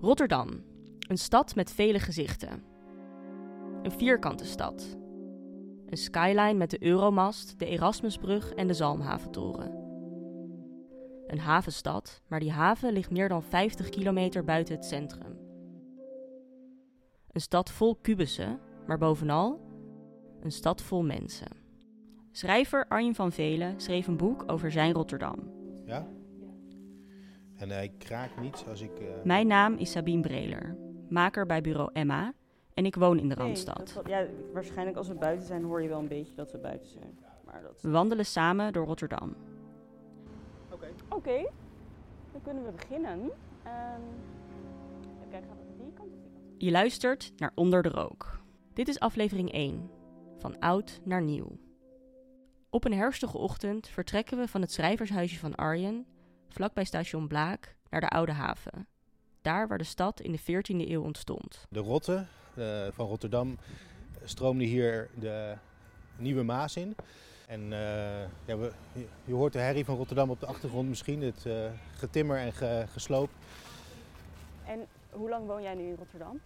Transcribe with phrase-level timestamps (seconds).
[0.00, 0.48] Rotterdam,
[1.08, 2.62] een stad met vele gezichten.
[3.82, 4.98] Een vierkante stad.
[5.86, 9.72] Een skyline met de Euromast, de Erasmusbrug en de Zalmhaventoren.
[11.26, 15.38] Een havenstad, maar die haven ligt meer dan 50 kilometer buiten het centrum.
[17.30, 19.60] Een stad vol kubussen, maar bovenal
[20.40, 21.48] een stad vol mensen.
[22.32, 25.38] Schrijver Arjen van Velen schreef een boek over zijn Rotterdam.
[25.84, 26.06] Ja?
[27.60, 28.98] En hij kraakt niet als ik...
[29.00, 30.76] eh, Mijn naam is Sabine Breler,
[31.08, 32.32] maker bij bureau Emma
[32.74, 33.92] en ik woon in de Nee, Randstad.
[33.94, 36.88] dat ja, waarschijnlijk als we buiten zijn hoor je wel een beetje dat we buiten
[36.90, 37.18] zijn.
[37.44, 37.82] Maar dat...
[37.82, 39.34] We wandelen samen door Rotterdam.
[41.08, 41.48] Oké,
[42.32, 43.30] dan kunnen we beginnen.
[43.62, 44.00] Ehm
[45.18, 46.52] even kijken, gaat het die kant of die kant?
[46.58, 48.40] Je luistert naar Onder de Rook.
[48.72, 49.90] Dit is aflevering 1,
[50.38, 51.58] van oud naar nieuw.
[52.70, 56.06] Op een herfstige ochtend vertrekken we van het schrijvershuisje van Arjen,
[56.50, 58.86] vlakbij station Blaak, naar de Oude Haven.
[59.42, 61.66] Daar waar de stad in de 14e eeuw ontstond.
[61.68, 63.58] De Rotte eh, van Rotterdam
[64.24, 65.54] stroomde hier de
[66.16, 66.94] Nieuwe Maas in.
[67.46, 67.78] En eh,
[68.44, 68.72] ja, we,
[69.24, 71.22] je- hoort de herrie van Rotterdam op de achtergrond misschien.
[71.22, 71.54] Het eh,
[71.96, 73.30] getimmer en ge- gesloop.
[74.66, 76.40] En hoe lang woon jij nu in Rotterdam?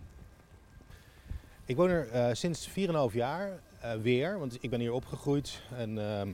[1.65, 2.75] Ik woon er eh, sinds 4,5
[3.13, 4.39] jaar eh, weer.
[4.39, 6.33] Want ik ben hier opgegroeid en ehm,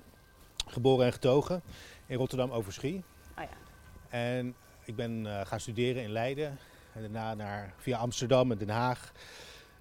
[0.67, 1.63] geboren en getogen
[2.07, 3.03] in Rotterdam Overschie.
[4.11, 6.59] En ik ben eh, gaan studeren in Leiden.
[6.93, 9.13] En daarna naar, via Amsterdam en Den Haag.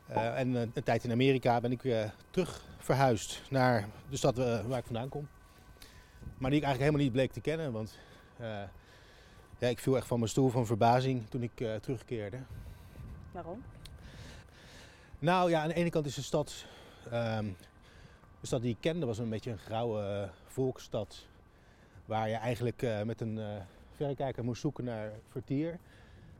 [0.08, 4.35] Eh, en eh, een tijd in Amerika ben ik weer terug verhuisd naar de stad
[4.67, 5.27] waar ik vandaan kom.
[6.38, 7.72] Maar die ik eigenlijk helemaal niet bleek te kennen.
[7.72, 7.97] Want
[9.57, 12.38] ja, ik viel echt van mijn stoel van verbazing toen ik terugkeerde.
[13.31, 13.63] Waarom?
[15.19, 16.66] Nou ja, aan de ene kant is de stad,
[17.11, 17.45] ehm,
[18.39, 21.25] de stad die ik kende, was een beetje een grauwe volksstad.
[22.05, 23.39] Waar je eigenlijk met een
[24.00, 25.72] verrekijker moest zoeken naar vertier.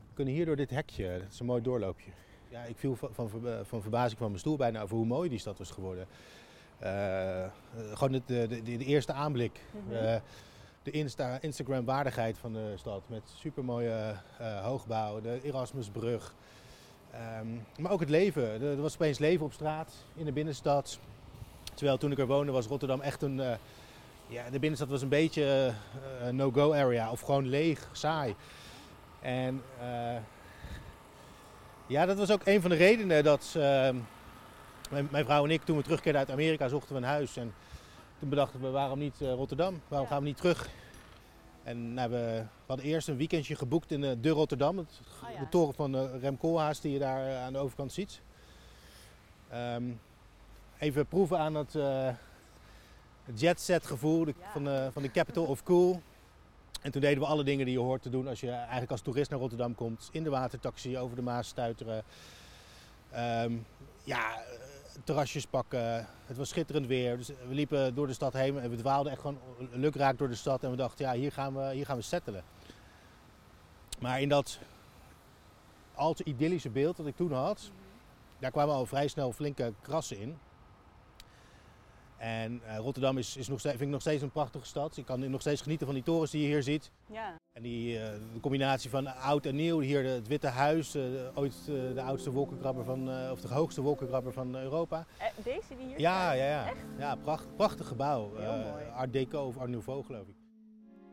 [0.08, 2.10] We kunnen hier door dit hekje, dat is een mooi doorloopje.
[2.48, 3.30] Ja, ik viel van, van,
[3.62, 6.06] van verbazing van mijn stoel bijna over hoe mooi die stad was geworden.
[6.78, 7.50] Eh, eh,
[7.92, 9.60] gewoon de, de, de, de eerste aanblik.
[9.70, 9.94] Mhm.
[9.94, 10.20] Eh,
[10.82, 16.34] de Insta, Instagram-waardigheid van de stad met supermooie eh hoogbouw, de Erasmusbrug.
[17.10, 17.46] Ehm,
[17.78, 18.62] maar ook het leven.
[18.62, 20.98] Er was opeens leven op straat in de binnenstad.
[21.74, 23.58] Terwijl toen ik er woonde was Rotterdam echt een...
[24.30, 25.72] ja, de binnenstad was een beetje
[26.22, 28.34] een no-go area of gewoon leeg, saai.
[29.20, 30.16] En eh,
[31.86, 33.96] ja, dat was ook een van de redenen dat ehm,
[34.90, 37.36] mijn, mijn vrouw en ik toen we terugkeerden uit Amerika zochten we een huis.
[37.36, 37.54] En
[38.18, 40.14] toen bedachten we waarom niet Rotterdam, waarom Ja.
[40.14, 40.68] gaan we niet terug?
[41.62, 45.30] En nou, we, we hadden eerst een weekendje geboekt in de, de Rotterdam, het, Oh
[45.32, 45.38] ja.
[45.40, 48.20] de toren van eh, Rem Koolhaas die je daar aan de overkant ziet.
[49.50, 49.82] Ehm,
[50.78, 51.74] even proeven aan het
[53.32, 54.50] eh jet set gevoel de- Ja.
[54.52, 56.02] van, de, van de capital of cool.
[56.82, 59.00] En toen deden we alle dingen die je hoort te doen als je eigenlijk als
[59.00, 60.08] toerist naar Rotterdam komt.
[60.12, 62.02] In de watertaxi, over de Maas stuiteren.
[63.10, 63.56] Ehm,
[64.04, 64.42] ja, eh,
[65.04, 66.06] terrasjes pakken.
[66.26, 67.16] Het was schitterend weer.
[67.16, 69.38] Dus we liepen door de stad heen en we dwaalden echt gewoon
[69.72, 70.62] lukraak door de stad.
[70.64, 72.42] En we dachten, ja, hier gaan we, hier gaan we settelen.
[74.00, 74.58] Maar in dat
[75.94, 77.70] al te idyllische beeld dat ik toen had,
[78.38, 80.38] daar kwamen al vrij snel flinke krassen in.
[82.20, 84.96] En eh, Rotterdam is, is nog steeds, vind ik nog steeds een prachtige stad.
[84.96, 86.90] Ik kan nog steeds genieten van die torens die je hier ziet.
[87.10, 87.34] Ja.
[87.52, 91.02] En die, eh, de combinatie van oud en nieuw, hier de- het Witte Huis, eh,
[91.34, 95.06] ooit eh, de oudste wolkenkrabber van, eh, of de hoogste wolkenkrabber van Europa.
[95.44, 96.36] Deze die hier Ja, staat?
[96.36, 96.72] ja, ja.
[96.98, 98.30] Ja, pracht, prachtig gebouw.
[98.36, 98.84] Heel mooi.
[98.94, 100.34] Art Deco of Art Nouveau geloof ik.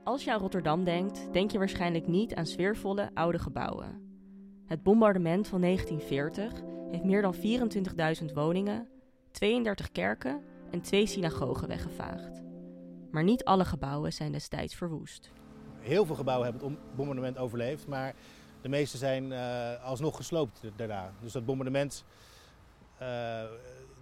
[0.03, 4.01] Als je aan Rotterdam denkt, denk je waarschijnlijk niet aan sfeervolle oude gebouwen.
[4.65, 6.51] Het bombardement van 1940
[6.91, 8.87] heeft meer dan 24.000 woningen,
[9.31, 10.41] 32 kerken
[10.71, 12.41] en twee synagogen weggevaagd.
[13.11, 15.31] Maar niet alle gebouwen zijn destijds verwoest.
[15.79, 18.13] Heel veel gebouwen hebben het om- bombardement overleefd, maar
[18.61, 21.11] de meeste zijn eh, alsnog gesloopt da- daarna.
[21.21, 22.03] Dus dat bombardement,
[22.97, 23.43] eh,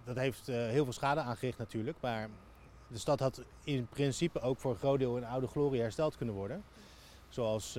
[0.04, 1.96] dat heeft eh, heel veel schade aangericht natuurlijk.
[2.00, 2.28] Maar
[2.88, 6.34] de stad had in principe ook voor een groot deel in oude glorie hersteld kunnen
[6.34, 6.62] worden.
[7.28, 7.78] Zoals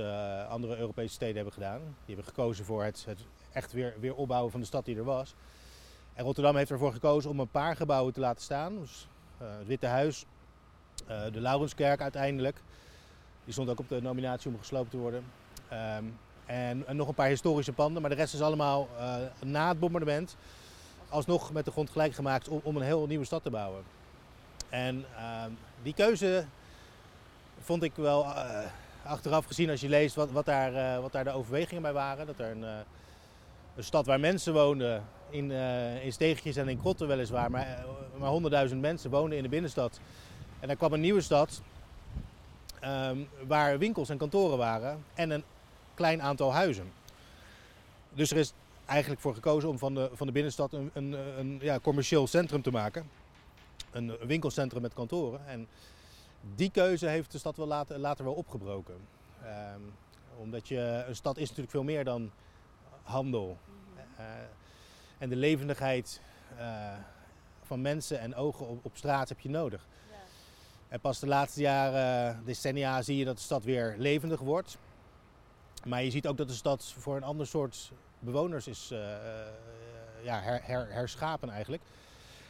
[0.49, 1.79] andere Europese steden hebben gedaan.
[1.79, 3.19] Die hebben gekozen voor het, het
[3.51, 5.35] echt weer, weer opbouwen van de stad die er was.
[6.23, 8.79] Rotterdam heeft ervoor gekozen om een paar gebouwen te laten staan.
[8.79, 10.25] Dus, eh, het Witte Huis,
[11.07, 12.61] eh, de Laurenskerk uiteindelijk.
[13.43, 15.23] Die stond ook op de nominatie om gesloopt te worden.
[15.69, 16.03] Ehm,
[16.45, 19.15] en, nog een paar historische panden, maar de rest is allemaal eh,
[19.45, 20.37] na het bombardement
[21.09, 23.83] alsnog met de grond gelijk gemaakt om, om een heel nieuwe stad te bouwen.
[24.69, 26.45] En ehm, die keuze
[27.59, 28.25] vond ik wel
[29.03, 32.25] achteraf gezien als je leest wat, wat, daar, wat daar de overwegingen bij waren.
[32.25, 32.63] Dat er een,
[33.75, 37.83] een stad waar mensen woonden, in, eh, in steegjes en in krotten weliswaar, maar, eh,
[38.17, 39.99] maar honderdduizend mensen woonden in de binnenstad.
[40.59, 41.61] En daar kwam een nieuwe stad
[42.79, 45.43] ehm, waar winkels en kantoren waren en een
[45.93, 46.91] klein aantal huizen.
[48.13, 48.53] Dus er is
[48.85, 52.61] eigenlijk voor gekozen om van de, van de binnenstad een, een, een ja, commercieel centrum
[52.61, 53.09] te maken.
[53.91, 55.47] Een winkelcentrum met kantoren.
[55.47, 55.67] En
[56.55, 58.95] die keuze heeft de stad wel later, later wel opgebroken.
[59.43, 59.81] Ehm,
[60.37, 62.31] omdat je, een stad is natuurlijk veel meer dan
[63.03, 63.57] handel.
[64.19, 64.25] Uh,
[65.17, 66.21] en de levendigheid
[66.57, 66.93] uh,
[67.61, 69.87] van mensen en ogen op, op straat heb je nodig.
[70.09, 70.15] Ja.
[70.87, 74.77] En pas de laatste jaren, decennia, zie je dat de stad weer levendig wordt.
[75.85, 78.99] Maar je ziet ook dat de stad voor een ander soort bewoners is uh,
[80.23, 81.83] ja, her, her, herschapen eigenlijk.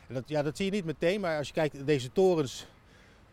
[0.08, 2.66] En dat, ja, dat zie je niet meteen, maar als je kijkt, deze torens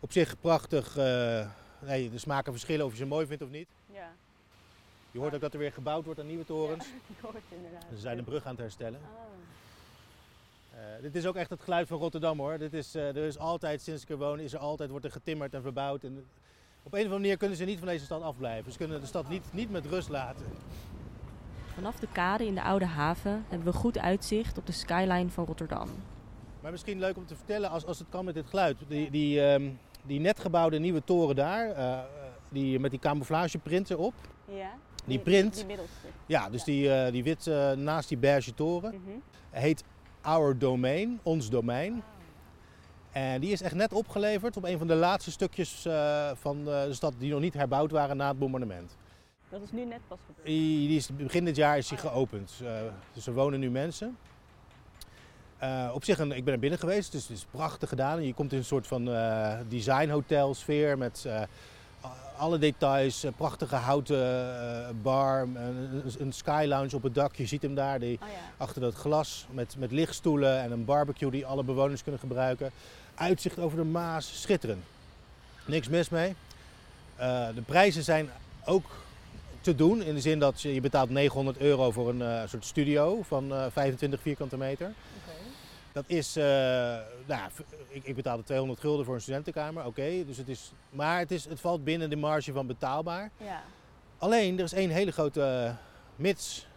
[0.01, 0.97] op zich prachtig.
[0.97, 1.47] Uh,
[1.79, 3.69] nee, de smaken verschillen of je ze mooi vindt of niet.
[5.15, 6.87] Je hoort ook dat er weer gebouwd wordt aan nieuwe torens.
[6.87, 7.85] Ja, hoort inderdaad.
[7.91, 9.01] Ze zijn een brug aan het herstellen.
[9.01, 9.35] Oh.
[10.75, 12.59] Uh, dit is ook echt het geluid van Rotterdam hoor.
[12.59, 15.11] Dit is, uh, er is altijd, sinds ik er woon, is er altijd, wordt er
[15.11, 16.05] getimmerd en verbouwd.
[16.05, 16.27] En
[16.83, 18.73] op een of andere manier kunnen ze niet van deze stad afblijven.
[18.73, 20.47] Ze kunnen de stad niet, niet met rust laten.
[21.75, 25.45] Vanaf de kade in de Oude Haven hebben we goed uitzicht op de skyline van
[25.45, 25.89] Rotterdam.
[26.61, 28.77] Maar misschien leuk om te vertellen, als, als het kan met dit geluid.
[28.89, 31.99] Die, die, um, die net gebouwde nieuwe toren daar, uh,
[32.49, 34.15] die, met die camouflageprint erop.
[34.45, 34.71] Ja.
[35.05, 35.55] Die, print.
[35.55, 36.07] Die, middelste.
[36.27, 36.65] Ja, dus ja.
[36.65, 38.95] die, uh, die wit uh, naast die beige toren.
[38.95, 39.23] Mm -hmm.
[39.51, 39.85] Heet
[40.23, 42.03] Our Domain, ons domein.
[43.13, 46.89] En die is echt net opgeleverd op een van de laatste stukjes uh, van de
[46.91, 48.97] stad die nog niet herbouwd waren na het bombardement.
[49.49, 50.47] Dat is nu net pas gebeurd?
[50.47, 52.63] Die, die is, begin dit jaar is die geopend.
[53.13, 54.17] Dus er wonen nu mensen.
[55.63, 58.23] Uh, op zich, een, ik ben er binnen geweest, dus het is prachtig gedaan.
[58.23, 61.29] Je komt in een soort van uh, designhotel sfeer met
[62.37, 63.25] alle details.
[63.37, 67.35] prachtige houten bar, een, een sky lounge op het dak.
[67.35, 68.35] Je ziet hem daar, die, oh ja.
[68.57, 72.71] achter dat glas met, met lichtstoelen en een barbecue die alle bewoners kunnen gebruiken.
[73.15, 74.85] Uitzicht over de Maas, schitterend.
[75.67, 76.35] Niks mis mee.
[77.55, 78.31] de prijzen zijn
[78.65, 78.85] ook
[79.65, 80.03] te doen.
[80.03, 83.53] In de zin dat je, je betaalt 900 euro voor een uh, soort studio van
[83.53, 84.87] uh, 25 vierkante meter.
[84.87, 85.41] Okay.
[85.95, 86.45] Dat is, uh,
[87.27, 87.51] nou,
[87.89, 90.01] ik, ik, betaalde 200 gulden voor een studentenkamer, oké.
[90.01, 93.31] Okay, dus het is, maar het, is, het valt binnen de marge van betaalbaar.
[93.37, 93.63] Ja.
[94.19, 95.75] Alleen, er is één hele grote uh,
[96.17, 96.69] mits.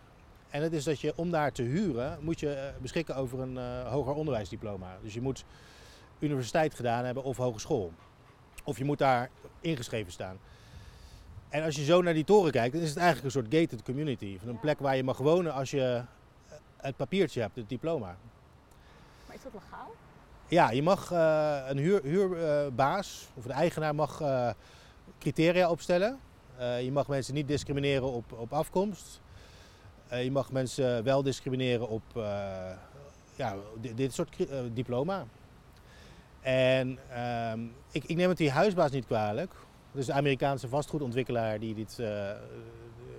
[0.49, 4.13] En dat is dat je om daar te huren, moet je beschikken over een hoger
[4.13, 4.97] onderwijsdiploma.
[5.01, 5.45] Dus je moet
[6.19, 7.93] universiteit gedaan hebben of hogeschool.
[8.63, 9.29] Of je moet daar
[9.61, 10.37] ingeschreven staan.
[11.49, 13.83] En als je zo naar die toren kijkt, dan is het eigenlijk een soort gated
[13.83, 14.37] community.
[14.39, 16.03] Van een plek waar je mag wonen als je
[16.77, 18.17] het papiertje hebt, het diploma.
[19.38, 19.92] Is dat legaal?
[20.48, 24.50] Ja, je mag uh, een huur, huurbaas of de eigenaar mag uh,
[25.19, 26.19] criteria opstellen.
[26.60, 29.22] Uh, je mag mensen niet discrimineren op, op afkomst.
[30.10, 32.04] je mag mensen wel discrimineren op
[33.36, 35.25] ja, dit, dit soort diploma.
[36.42, 37.60] En ehm,
[37.92, 39.54] ik, ik neem het die huisbaas niet kwalijk,
[39.92, 42.01] dus de Amerikaanse vastgoedontwikkelaar die dit,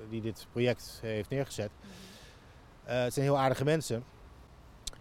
[0.09, 1.71] die dit project heeft neergezet.
[2.89, 4.05] Uh, het zijn heel aardige mensen.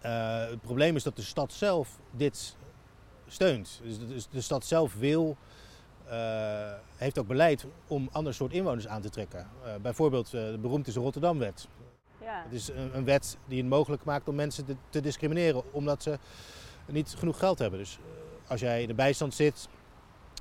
[0.05, 2.55] Uh, het probleem is dat de stad zelf dit
[3.27, 3.79] steunt.
[3.83, 5.37] Dus de, dus de stad zelf wil,
[6.95, 9.47] heeft ook beleid om ander soort inwoners aan te trekken.
[9.81, 11.67] bijvoorbeeld de beroemd is de Rotterdamwet.
[12.21, 12.43] Ja.
[12.43, 16.03] Het is een, een, wet die het mogelijk maakt om mensen te, te, discrimineren omdat
[16.03, 16.19] ze
[16.85, 17.79] niet genoeg geld hebben.
[17.79, 17.99] Dus
[18.47, 19.67] als jij in de bijstand zit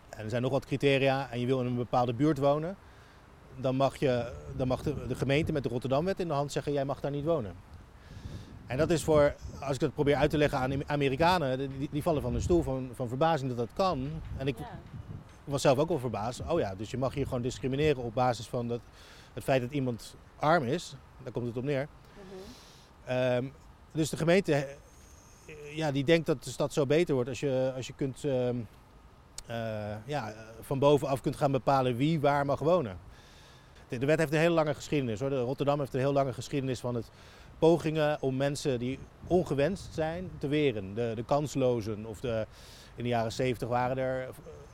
[0.09, 2.77] en er zijn nog wat criteria en je wil in een bepaalde buurt wonen,
[3.57, 6.73] dan mag, je, dan mag de, de gemeente met de Rotterdamwet in de hand zeggen:
[6.73, 7.55] jij mag daar niet wonen.
[8.67, 12.03] En dat is voor, als ik dat probeer uit te leggen aan Amerikanen, die, die
[12.03, 14.11] vallen van hun stoel van, van verbazing dat dat kan.
[14.37, 14.79] En ik ja.
[15.45, 16.41] was zelf ook wel verbaasd.
[16.49, 18.81] Oh ja, dus je mag hier gewoon discrimineren op basis van dat,
[19.33, 20.95] het feit dat iemand arm is.
[21.23, 21.89] Daar komt het op neer.
[23.05, 23.37] Mm-hmm.
[23.37, 23.53] Um,
[23.93, 24.67] dus de gemeente,
[25.75, 28.25] ja, die denkt dat de stad zo beter wordt als je, als je kunt.
[28.25, 28.69] Um,
[29.51, 32.99] uh, ja, van bovenaf kunt gaan bepalen wie waar mag wonen.
[33.89, 35.21] De, de wet heeft een hele lange geschiedenis.
[35.21, 35.31] Hoor.
[35.31, 37.11] De Rotterdam heeft een heel lange geschiedenis van het
[37.59, 40.95] pogingen om mensen die ongewenst zijn te weren.
[40.95, 42.47] De, de kanslozen of de,
[42.95, 44.29] in de jaren 70 waren er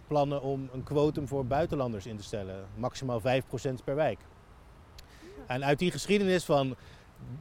[0.06, 2.64] plannen om een quotum voor buitenlanders in te stellen.
[2.74, 3.24] Maximaal 5%
[3.84, 4.18] per wijk.
[5.46, 6.76] En uit die geschiedenis van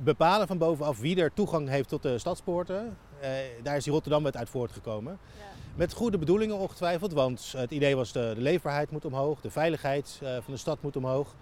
[0.04, 3.30] bepalen van bovenaf wie er toegang heeft tot de stadspoorten, eh,
[3.64, 5.20] daar is die Rotterdamwet uit voortgekomen.
[5.38, 5.44] Ja.
[5.76, 10.20] Met goede bedoelingen ongetwijfeld, want het idee was de, de leefbaarheid moet omhoog, de veiligheid
[10.24, 11.36] uh, van de stad moet omhoog.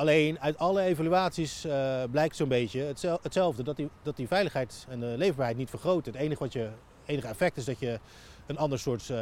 [0.00, 4.86] Alleen uit alle evaluaties uh, blijkt zo'n beetje hetzel, hetzelfde, dat die, dat die veiligheid
[4.88, 6.12] en de leefbaarheid niet vergroten.
[6.12, 6.68] Het enige, wat je,
[7.06, 8.00] enige effect is dat je
[8.46, 9.18] een ander soort uh,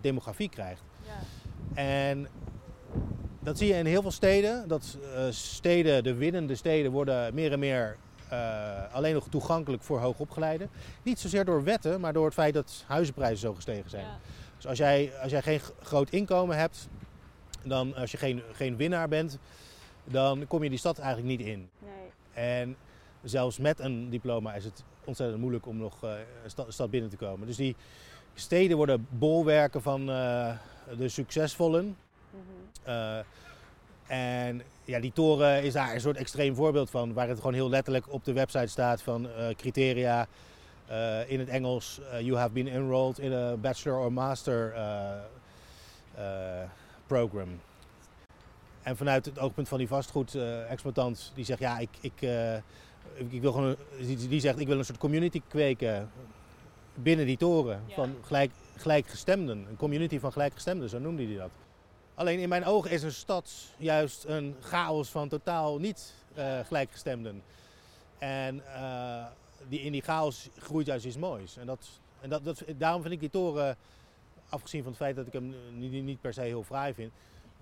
[0.00, 0.82] demografie krijgt.
[1.02, 1.12] Ja.
[1.82, 2.28] En
[3.40, 4.98] dat zie je in heel veel steden, dat
[5.30, 7.96] steden, de winnende steden, worden meer en meer
[8.92, 10.70] alleen nog toegankelijk voor hoogopgeleiden.
[11.02, 14.04] Niet zozeer door wetten, maar door het feit dat huizenprijzen zo gestegen zijn.
[14.04, 14.18] Ja.
[14.56, 16.88] Dus als jij, als jij geen groot inkomen hebt,
[17.62, 19.38] dan als je geen, geen winnaar bent,
[20.06, 21.68] dan kom je die stad eigenlijk niet in.
[21.78, 22.10] Nee.
[22.32, 22.76] En
[23.22, 26.10] zelfs met een diploma is het ontzettend moeilijk om nog uh,
[26.44, 27.46] een sta- stad binnen te komen.
[27.46, 27.76] Dus die
[28.34, 30.56] steden worden bolwerken van uh,
[30.98, 31.96] de succesvollen.
[32.88, 33.18] Uh,
[34.06, 37.68] en ja, die toren is daar een soort extreem voorbeeld van, waar het gewoon heel
[37.68, 40.26] letterlijk op de website staat van criteria.
[41.26, 44.74] in het Engels, you have been enrolled in a bachelor or master
[47.06, 47.60] program.
[48.86, 52.54] En vanuit het oogpunt van die vastgoed-exploitant, die zegt ja, ik, ik, uh,
[53.14, 56.10] ik wil gewoon, die, die, zegt ik wil een soort community kweken
[56.94, 57.94] binnen die toren ja.
[57.94, 59.66] van gelijk, gelijkgestemden.
[59.68, 61.50] Een community van gelijkgestemden, zo noemde hij dat.
[62.14, 67.42] Alleen in mijn ogen is een stad juist een chaos van totaal niet uh, gelijkgestemden.
[68.18, 69.26] En uh,
[69.68, 71.56] die, in die chaos groeit juist iets moois.
[71.56, 71.88] En, dat,
[72.20, 73.76] en dat, dat, daarom vind ik die toren,
[74.48, 77.12] afgezien van het feit dat ik hem niet, niet per se heel fraai vind,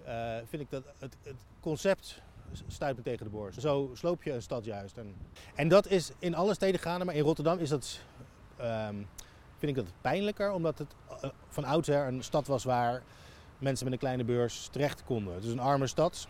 [0.07, 2.23] uh, vind ik dat het, het, concept
[2.67, 3.61] stuit me tegen de borst.
[3.61, 4.97] Zo sloop je een stad juist.
[4.97, 5.15] En,
[5.55, 8.01] en dat is in alle steden gaande, maar in Rotterdam is dat,
[8.61, 9.09] um,
[9.59, 10.95] vind ik dat pijnlijker, omdat het
[11.25, 13.03] uh, van oudsher een stad was waar
[13.59, 15.35] mensen met een kleine beurs terecht konden.
[15.35, 16.29] Het is een arme stad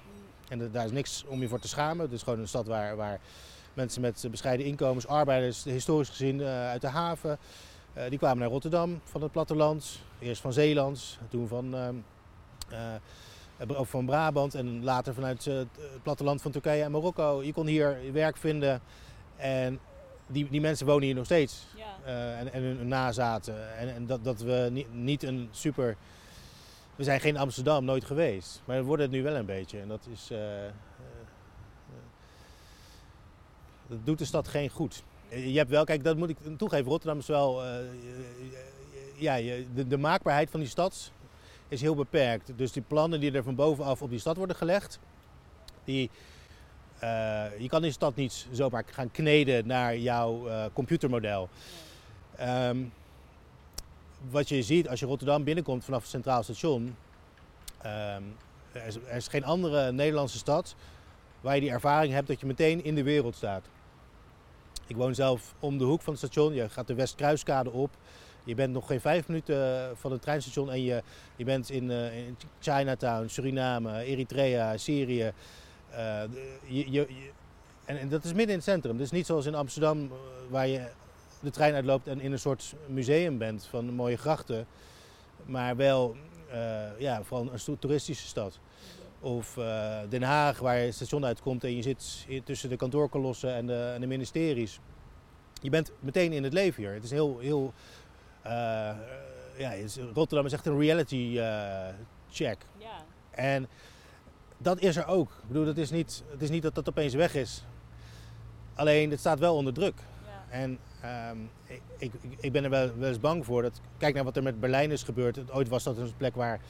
[0.49, 2.05] en daar is niks om je voor te schamen.
[2.05, 3.21] Het is gewoon een stad waar, waar
[3.75, 7.39] mensen met bescheiden inkomens, arbeiders, historisch gezien uit de haven,
[8.09, 10.01] die kwamen naar Rotterdam van het platteland.
[10.19, 11.75] Eerst van Zeeland, toen van
[12.71, 13.34] of
[13.69, 15.69] van Brabant en later vanuit het
[16.03, 17.43] platteland van Turkije en Marokko.
[17.43, 18.81] Je kon hier werk vinden
[19.37, 19.81] en
[20.27, 21.67] die, die mensen wonen hier nog steeds.
[21.77, 21.97] Ja.
[22.07, 23.79] Uh, en, en hun nazaten.
[23.79, 25.97] En, en dat, dat we niet, niet, een super.
[26.97, 28.63] We zijn geen Amsterdam, nooit geweest.
[28.65, 29.81] Maar we worden het nu wel een beetje.
[29.81, 30.29] En dat is.
[30.33, 30.71] Uh, uh,
[33.87, 35.03] dat doet de stad geen goed.
[35.29, 36.91] Je hebt wel, kijk, dat moet ik toegeven.
[36.91, 37.63] Rotterdam is wel.
[39.17, 39.37] ja,
[39.75, 41.13] de, de maakbaarheid van die stad
[41.75, 42.53] is heel beperkt.
[42.57, 44.99] Dus die plannen die er van bovenaf op die stad worden gelegd,
[45.85, 46.11] die,
[47.03, 51.49] uh, je kan die stad niet zomaar gaan kneden naar jouw uh, computermodel.
[52.41, 52.93] Um,
[54.31, 58.37] wat je ziet als je Rotterdam binnenkomt vanaf het Centraal Station, um,
[58.73, 60.75] er, is, er is geen andere Nederlandse stad
[61.41, 63.65] waar je die ervaring hebt dat je meteen in de wereld staat.
[64.87, 66.55] Ik woon zelf om de hoek van het station.
[66.55, 67.91] Je gaat de Westkruiskade op.
[68.45, 71.03] Je bent nog geen vijf minuten van het treinstation en je,
[71.37, 75.33] je bent in, in Chinatown, Suriname, Eritrea, Syrië.
[75.93, 76.23] Uh,
[76.67, 77.07] je, je,
[77.85, 78.97] en, en, dat is midden in het centrum.
[78.97, 80.11] Dus niet zoals in Amsterdam,
[80.51, 80.87] waar je
[81.41, 84.67] de trein uitloopt en in een soort museum bent van mooie grachten.
[85.47, 86.17] Maar wel
[86.53, 88.59] uh, ja, vooral een toeristische stad.
[89.21, 89.59] Of
[90.09, 93.91] Den Haag, waar je het station uitkomt en je zit tussen de kantoorkolossen en de,
[93.95, 94.81] en de ministeries.
[95.63, 96.93] Je bent meteen in het leven hier.
[96.93, 97.73] Het is heel, heel
[98.47, 98.51] uh,
[99.57, 99.73] ja,
[100.15, 101.87] Rotterdam is echt een reality uh,
[102.31, 102.59] check.
[102.79, 103.05] Ja.
[103.31, 103.69] En
[104.59, 105.31] dat is er ook.
[105.31, 107.65] Ik bedoel, het is niet, het is niet dat dat opeens weg is.
[108.75, 109.95] Alleen, het staat wel onder druk.
[110.25, 110.59] Ja.
[110.59, 110.79] En
[111.31, 113.63] um, ik, ik, ik, ben er wel, wel, eens bang voor.
[113.63, 115.51] Dat, kijk naar wat er met Berlijn is gebeurd.
[115.51, 116.61] Ooit was dat een plek waar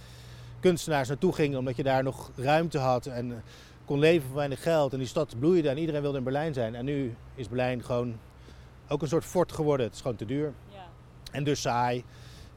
[0.61, 3.43] kunstenaars naartoe gingen omdat je daar nog ruimte had en
[3.85, 4.93] kon leven voor weinig geld.
[4.93, 6.75] En die stad bloeide en iedereen wilde in Berlijn zijn.
[6.75, 8.19] En nu is Berlijn gewoon
[8.89, 9.87] ook een soort fort geworden.
[9.87, 10.53] Het is gewoon te duur.
[10.69, 10.74] Ja.
[11.35, 12.05] En dus saai.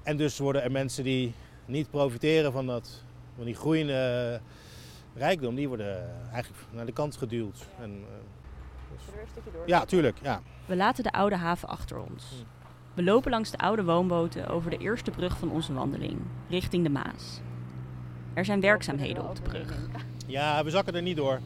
[0.03, 1.33] En dus worden er mensen die
[1.65, 3.03] niet profiteren van, dat,
[3.35, 4.41] van die groeiende
[5.15, 7.57] rijkdom, die worden eigenlijk naar de kant geduwd.
[7.57, 7.83] Ja.
[7.83, 7.97] En, uh,
[8.91, 9.03] dus...
[9.05, 9.67] Zullen we een stukje door?
[9.67, 10.17] Ja, tuurlijk.
[10.21, 10.41] Ja.
[10.65, 12.45] We laten de oude haven achter ons.
[12.93, 16.19] We lopen langs de oude woonboten over de eerste brug van onze wandeling,
[16.49, 17.41] richting de Maas.
[18.33, 19.73] Er zijn werkzaamheden op de brug.
[20.25, 21.39] Ja, we zakken er niet door.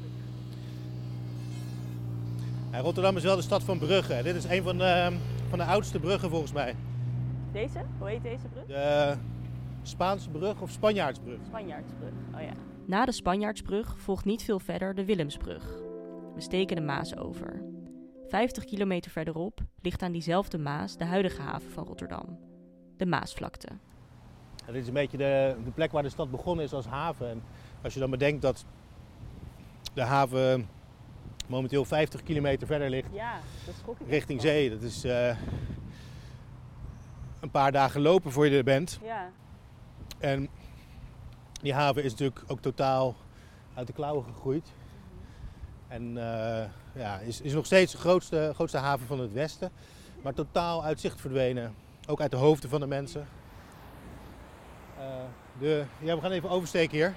[2.72, 4.24] Rotterdam is wel de stad van bruggen.
[4.24, 5.18] Dit is een van de,
[5.50, 6.76] van de oudste bruggen volgens mij.
[7.52, 7.82] Deze?
[7.98, 8.66] Hoe heet deze brug?
[8.66, 9.16] De
[9.82, 11.40] Spaanse brug of Spanjaardsbrug?
[11.46, 12.54] Spanjaardsbrug, oh ja.
[12.86, 15.64] Na de Spanjaardsbrug volgt niet veel verder de Willemsbrug.
[16.36, 17.64] We steken de Maas over.
[18.28, 22.40] 50 kilometer verderop ligt aan diezelfde Maas de huidige haven van Rotterdam,
[22.98, 23.68] de Maasvlakte.
[24.66, 27.30] Dit is een beetje de, de plek waar de stad begonnen is als haven.
[27.30, 27.44] En
[27.82, 28.66] als je dan bedenkt dat
[29.94, 30.68] de haven
[31.48, 35.36] momenteel 50 kilometer verder ligt ja, dat richting zee, dat is uh,
[37.42, 39.00] een paar dagen lopen voor je er bent.
[39.04, 39.30] Ja.
[40.20, 40.50] En
[41.62, 43.16] die haven is natuurlijk ook totaal
[43.74, 44.74] uit de klauwen gegroeid.
[45.88, 49.72] En uh, ja, is, is nog steeds de grootste, grootste haven van het Westen.
[50.22, 51.76] Maar totaal uit zicht verdwenen.
[52.08, 53.28] Ook uit de hoofden van de mensen.
[55.00, 55.06] Uh,
[55.60, 57.14] de, ja, we gaan even oversteken hier.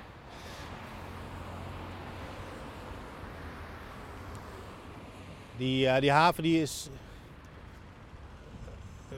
[5.57, 6.88] Die, uh, die haven die is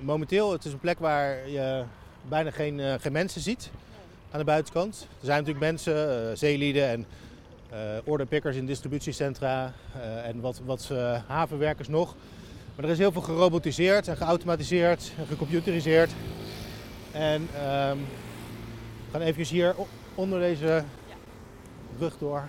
[0.01, 1.85] momenteel, het is een plek waar je
[2.29, 3.71] bijna geen, uh, geen mensen ziet
[4.31, 5.01] aan de buitenkant.
[5.01, 7.07] Er zijn natuurlijk mensen, uh, zeelieden en
[7.73, 9.73] uh, orderpickers in distributiecentra
[10.25, 10.93] en wat, wat
[11.27, 12.15] havenwerkers nog.
[12.75, 16.11] Maar er is heel veel gerobotiseerd en geautomatiseerd en gecomputeriseerd.
[17.13, 17.99] En um,
[19.07, 19.75] we gaan even hier
[20.15, 20.85] onder deze
[21.99, 22.45] brug door.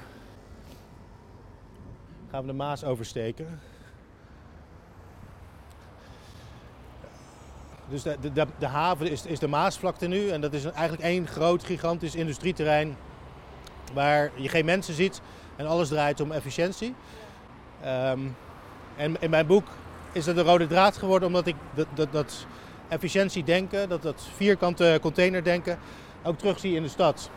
[2.31, 3.59] Gaan we de Maas oversteken.
[7.89, 10.29] Dus de, de, de, haven is, is de Maasvlakte nu.
[10.29, 12.97] En dat is eigenlijk één groot, gigantisch industrieterrein.
[13.93, 15.21] Waar je geen mensen ziet
[15.55, 16.95] en alles draait om efficiëntie.
[17.85, 18.35] Um,
[18.97, 19.67] en in mijn boek
[20.11, 22.45] is dat de rode draad geworden omdat ik dat, dat, dat
[22.87, 25.79] efficiëntie denken, dat, dat vierkante container denken,
[26.23, 27.29] ook terugzie in de stad.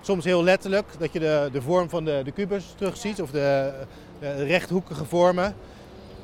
[0.00, 3.72] Soms heel letterlijk, dat je de, de vorm van de, de kubus terugziet of de
[4.36, 5.54] rechthoekige vormen.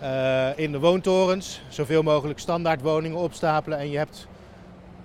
[0.02, 4.26] Uh, in de woontorens zoveel mogelijk standaard woningen opstapelen en je hebt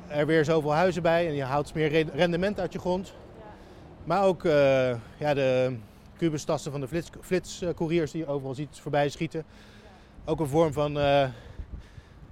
[0.07, 3.13] er weer zoveel huizen bij en je houdt meer rendement uit je grond.
[4.03, 4.51] Maar ook uh,
[5.17, 5.75] ja, de
[6.17, 9.43] kubustassen van de flits, flitscouriers die je overal ziet voorbij schieten.
[10.25, 11.27] Ook een vorm van uh,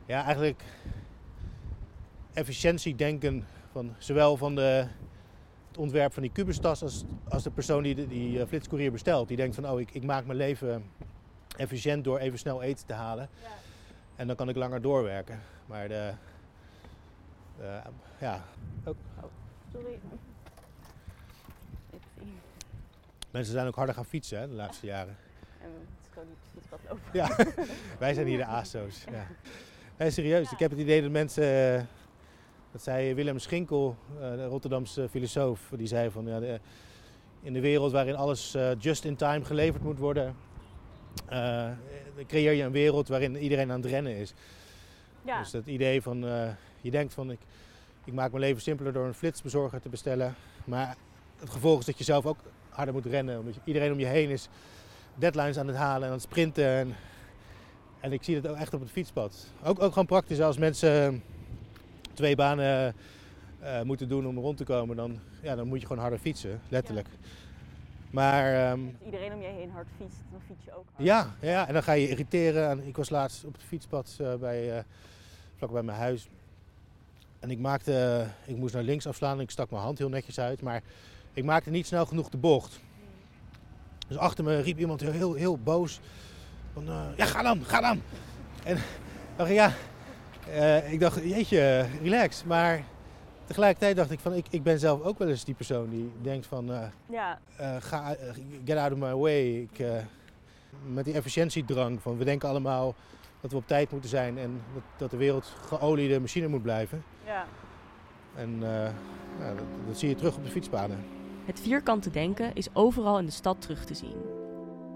[0.05, 0.63] ja, eigenlijk
[2.33, 4.87] efficiëntiedenken van zowel van de,
[5.67, 9.27] het ontwerp van die kubustas als, als de persoon die die, die flitscourier bestelt.
[9.27, 10.83] Die denkt van oh ik, ik maak mijn leven
[11.57, 13.29] efficiënt door even snel eten te halen.
[13.41, 13.47] Ja.
[14.15, 15.41] En dan kan ik langer doorwerken.
[15.65, 16.11] Maar de,
[17.57, 17.79] de
[18.19, 18.43] ja.
[18.83, 18.95] Oh.
[19.21, 19.29] oh
[19.71, 19.99] sorry.
[23.31, 25.17] Mensen zijn ook harder gaan fietsen hè, de laatste jaren.
[25.61, 27.03] En het is gewoon niet fietspad lopen.
[27.13, 27.53] Ja,
[27.99, 29.03] wij zijn hier de ASO's.
[29.11, 29.27] Ja.
[29.97, 31.75] Nee, serieus, ik heb het idee dat mensen.
[31.77, 31.83] Eh,
[32.71, 36.59] dat zei Willem Schinkel, eh, de Rotterdamse filosoof, die zei van ja, de,
[37.41, 40.35] in de wereld waarin alles uh, just in time geleverd moet worden,
[41.31, 41.69] uh,
[42.27, 44.33] creëer je een wereld waarin iedereen aan het rennen is.
[45.21, 45.39] Ja.
[45.39, 46.47] Dus dat idee van, uh,
[46.81, 47.39] je denkt van ik,
[48.03, 50.35] ik maak mijn leven simpeler door een flitsbezorger te bestellen.
[50.65, 50.95] Maar
[51.39, 53.39] het gevolg is dat je zelf ook harder moet rennen.
[53.39, 54.49] Omdat iedereen om je heen is
[55.15, 56.65] deadlines aan het halen en aan het sprinten.
[56.65, 56.95] En,
[57.99, 59.47] en ik zie dat ook echt op het fietspad.
[59.63, 61.23] Ook, ook gewoon praktisch als mensen
[62.13, 62.95] twee banen
[63.63, 64.95] uh, moeten doen om rond te komen.
[64.95, 67.07] Dan, ja, dan moet je gewoon harder fietsen, letterlijk.
[67.11, 67.27] Ja.
[68.09, 71.07] Maar, um, Als iedereen om je heen hard fietst, dan fiets je ook hard.
[71.07, 72.87] Ja, ja, en dan ga je irriteren.
[72.87, 74.83] Ik was laatst op het fietspad uh, bij, uh,
[75.57, 76.29] vlak bij mijn huis.
[77.39, 80.39] En ik maakte, ik moest naar links afslaan en ik stak mijn hand heel netjes
[80.39, 80.61] uit.
[80.61, 80.81] Maar
[81.33, 82.79] ik maakte niet snel genoeg de bocht.
[84.07, 85.99] Dus achter me riep iemand heel, heel, heel boos.
[86.73, 88.01] Van, uh, ja, ga dan, ga dan.
[88.63, 88.77] En
[89.35, 89.73] dacht ik, ja,
[90.81, 92.43] ik dacht, jeetje, relax.
[92.43, 92.83] Maar
[93.45, 96.45] Tegelijkertijd dacht ik van, ik, ik ben zelf ook wel eens die persoon die denkt
[96.45, 97.39] van, uh, ja.
[97.61, 98.17] Uh, ga, uh,
[98.65, 99.61] get out of my way.
[99.61, 99.85] Ik,
[100.93, 102.95] met die efficiëntiedrang van, we denken allemaal
[103.41, 107.03] dat we op tijd moeten zijn en dat, dat de wereld geoliede machine moet blijven.
[107.25, 107.45] Ja.
[108.35, 108.59] En
[109.39, 111.05] ja, dat, dat zie je terug op de fietspaden.
[111.45, 114.17] Het vierkante denken is overal in de stad terug te zien.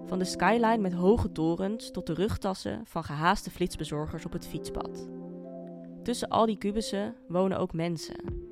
[0.06, 5.08] Van de skyline met hoge torens tot de rugtassen van gehaaste flitsbezorgers op het fietspad.
[6.04, 8.48] Tussen al die kubussen wonen ook mensen.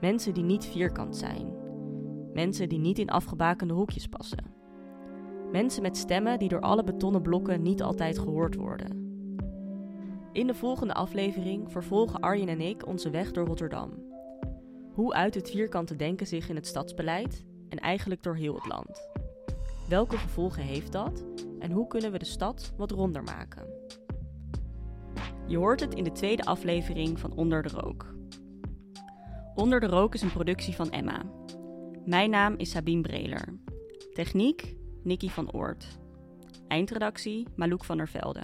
[0.00, 1.52] Mensen die niet vierkant zijn.
[2.32, 4.44] Mensen die niet in afgebakende hoekjes passen.
[5.52, 9.06] Mensen met stemmen die door alle betonnen blokken niet altijd gehoord worden.
[10.32, 13.90] In de volgende aflevering vervolgen Arjen en ik onze weg door Rotterdam.
[14.92, 19.10] Hoe uit het vierkante denken zich in het stadsbeleid en eigenlijk door heel het land?
[19.88, 21.24] Welke gevolgen heeft dat
[21.58, 23.77] en hoe kunnen we de stad wat ronder maken?
[25.48, 28.14] Je hoort het in de tweede aflevering van Onder de Rook.
[29.54, 31.22] Onder de Rook is een productie van Emma.
[32.04, 33.58] Mijn naam is Sabine Breler.
[34.12, 35.98] Techniek, Nicky van Oort.
[36.66, 38.40] Eindredactie, Malouk van der Velde.